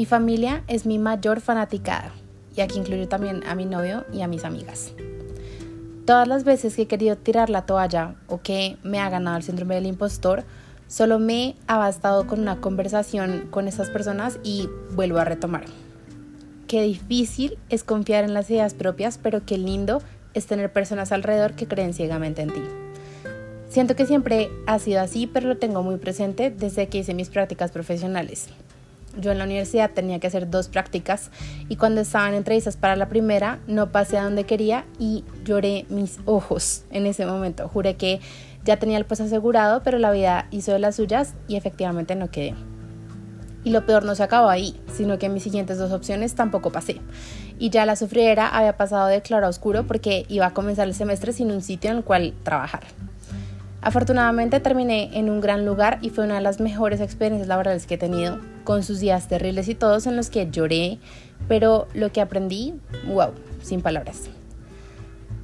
[0.00, 2.10] Mi familia es mi mayor fanaticada
[2.56, 4.94] y aquí incluyo también a mi novio y a mis amigas.
[6.06, 9.42] Todas las veces que he querido tirar la toalla o que me ha ganado el
[9.42, 10.44] síndrome del impostor,
[10.86, 15.66] solo me ha bastado con una conversación con esas personas y vuelvo a retomar.
[16.66, 20.00] Qué difícil es confiar en las ideas propias, pero qué lindo
[20.32, 22.62] es tener personas alrededor que creen ciegamente en ti.
[23.68, 27.28] Siento que siempre ha sido así, pero lo tengo muy presente desde que hice mis
[27.28, 28.48] prácticas profesionales.
[29.18, 31.30] Yo en la universidad tenía que hacer dos prácticas
[31.68, 35.84] y cuando estaba en entrevistas para la primera no pasé a donde quería y lloré
[35.88, 37.68] mis ojos en ese momento.
[37.68, 38.20] Juré que
[38.64, 42.30] ya tenía el puesto asegurado, pero la vida hizo de las suyas y efectivamente no
[42.30, 42.54] quedé.
[43.64, 47.00] Y lo peor no se acabó ahí, sino que mis siguientes dos opciones tampoco pasé.
[47.58, 50.94] Y ya la sufriera había pasado de claro a oscuro porque iba a comenzar el
[50.94, 52.84] semestre sin un sitio en el cual trabajar.
[53.82, 57.94] Afortunadamente terminé en un gran lugar y fue una de las mejores experiencias laborales que
[57.94, 60.98] he tenido, con sus días terribles y todos en los que lloré,
[61.48, 62.74] pero lo que aprendí,
[63.06, 63.30] wow,
[63.62, 64.28] sin palabras.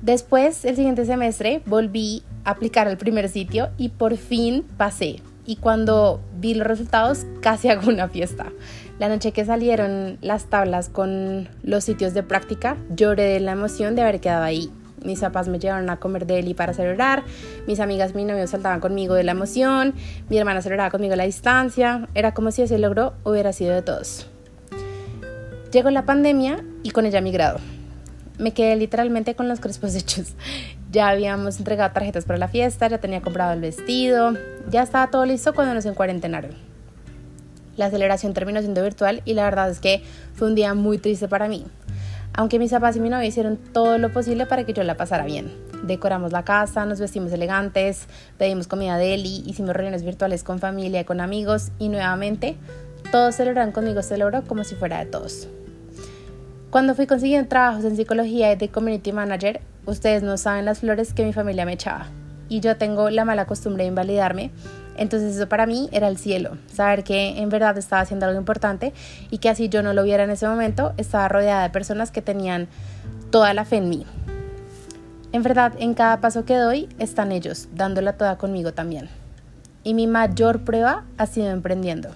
[0.03, 5.17] Después, el siguiente semestre, volví a aplicar al primer sitio y por fin pasé.
[5.47, 8.53] Y cuando vi los resultados, casi hago una fiesta.
[8.99, 13.95] La noche que salieron las tablas con los sitios de práctica, lloré de la emoción
[13.95, 14.71] de haber quedado ahí
[15.07, 17.25] mis papás me llevaron a comer deli para celebrar,
[17.67, 19.95] mis amigas, mi novio saltaban conmigo de la emoción,
[20.29, 23.83] mi hermana celebraba conmigo a la distancia, era como si ese logro hubiera sido de
[23.83, 24.27] todos.
[25.73, 27.59] Llegó la pandemia y con ella mi grado.
[28.39, 30.35] Me quedé literalmente con los crespos hechos.
[30.91, 34.35] Ya habíamos entregado tarjetas para la fiesta, ya tenía comprado el vestido,
[34.71, 36.53] ya estaba todo listo cuando nos encuarentenaron.
[37.77, 40.03] La celebración terminó siendo virtual y la verdad es que
[40.35, 41.67] fue un día muy triste para mí
[42.37, 45.25] aunque mis papás y mi novia hicieron todo lo posible para que yo la pasara
[45.25, 45.53] bien.
[45.85, 48.07] Decoramos la casa, nos vestimos elegantes,
[48.39, 52.57] pedimos comida deli, hicimos reuniones virtuales con familia y con amigos y nuevamente
[53.11, 55.49] todos celebraron conmigo este logro como si fuera de todos.
[56.71, 61.15] Cuando fui consiguiendo trabajos en psicología y de community manager, ustedes no saben las flores
[61.15, 62.09] que mi familia me echaba.
[62.49, 64.51] Y yo tengo la mala costumbre de invalidarme
[64.99, 68.93] entonces eso para mí era el cielo, saber que en verdad estaba haciendo algo importante
[69.31, 72.23] y que así yo no lo viera en ese momento, estaba rodeada de personas que
[72.23, 72.69] tenían
[73.31, 74.07] toda la fe en mí.
[75.33, 79.09] En verdad, en cada paso que doy están ellos, dándola toda conmigo también.
[79.85, 82.11] Y mi mayor prueba ha sido emprendiendo.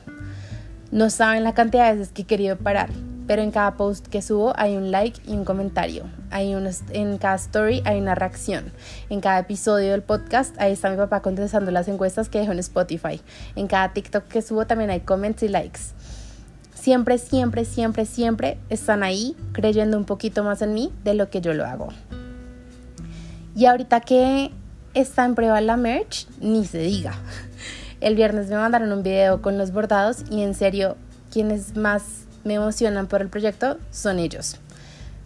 [0.90, 2.88] No saben la cantidad de veces que he querido parar,
[3.30, 6.02] pero en cada post que subo hay un like y un comentario.
[6.32, 8.72] Hay en cada story hay una reacción.
[9.08, 12.58] En cada episodio del podcast ahí está mi papá contestando las encuestas que dejo en
[12.58, 13.20] Spotify.
[13.54, 15.78] En cada TikTok que subo también hay comments y likes.
[16.74, 21.40] Siempre, siempre, siempre, siempre están ahí creyendo un poquito más en mí de lo que
[21.40, 21.90] yo lo hago.
[23.54, 24.50] Y ahorita que
[24.94, 27.14] está en prueba la merch, ni se diga.
[28.00, 30.96] El viernes me mandaron un video con los bordados y en serio,
[31.30, 34.56] quienes más me emocionan por el proyecto son ellos.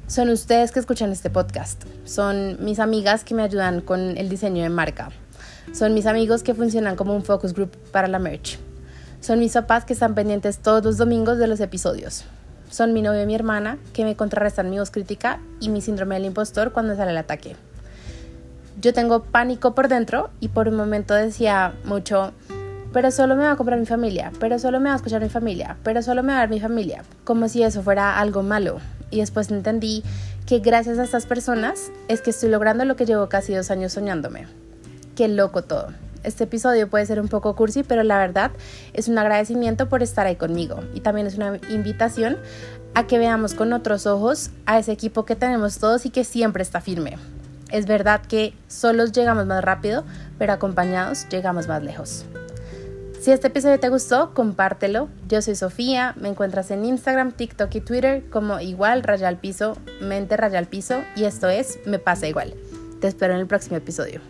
[0.06, 1.82] Son ustedes que escuchan este podcast.
[2.04, 5.10] Son mis amigas que me ayudan con el diseño de marca.
[5.72, 8.58] Son mis amigos que funcionan como un focus group para la merch.
[9.20, 12.24] Son mis papás que están pendientes todos los domingos de los episodios.
[12.70, 16.16] Son mi novio y mi hermana que me contrarrestan mi voz crítica y mi síndrome
[16.16, 17.56] del impostor cuando sale el ataque.
[18.80, 22.32] Yo tengo pánico por dentro y por un momento decía mucho,
[22.94, 25.28] pero solo me va a comprar mi familia, pero solo me va a escuchar mi
[25.28, 28.78] familia, pero solo me va a ver mi familia, como si eso fuera algo malo.
[29.10, 30.04] Y después entendí
[30.46, 33.92] que gracias a estas personas es que estoy logrando lo que llevo casi dos años
[33.92, 34.46] soñándome.
[35.16, 35.88] Qué loco todo.
[36.22, 38.52] Este episodio puede ser un poco cursi, pero la verdad
[38.92, 42.38] es un agradecimiento por estar ahí conmigo y también es una invitación
[42.94, 46.62] a que veamos con otros ojos a ese equipo que tenemos todos y que siempre
[46.62, 47.18] está firme.
[47.72, 50.04] Es verdad que solos llegamos más rápido,
[50.38, 52.24] pero acompañados llegamos más lejos.
[53.24, 55.08] Si este episodio te gustó, compártelo.
[55.28, 59.78] Yo soy Sofía, me encuentras en Instagram, TikTok y Twitter como igual raya al piso,
[60.02, 62.52] mente raya al piso y esto es Me pasa igual.
[63.00, 64.20] Te espero en el próximo episodio.